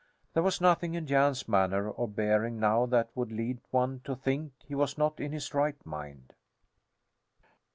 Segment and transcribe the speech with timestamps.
[0.33, 4.53] There was nothing in Jan's manner or bearing now that would lead one to think
[4.65, 6.33] he was not in his right mind.